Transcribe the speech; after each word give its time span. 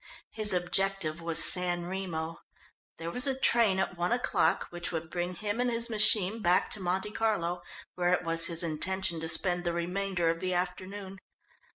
His 0.31 0.51
objective 0.51 1.21
was 1.21 1.43
San 1.43 1.85
Remo. 1.85 2.39
There 2.97 3.11
was 3.11 3.27
a 3.27 3.37
train 3.37 3.77
at 3.77 3.95
one 3.99 4.11
o'clock 4.11 4.65
which 4.71 4.91
would 4.91 5.11
bring 5.11 5.35
him 5.35 5.61
and 5.61 5.69
his 5.69 5.91
machine 5.91 6.41
back 6.41 6.69
to 6.71 6.79
Monte 6.79 7.11
Carlo, 7.11 7.61
where 7.93 8.09
it 8.11 8.23
was 8.23 8.47
his 8.47 8.63
intention 8.63 9.19
to 9.19 9.29
spend 9.29 9.63
the 9.63 9.73
remainder 9.73 10.31
of 10.31 10.39
the 10.39 10.55
afternoon. 10.55 11.19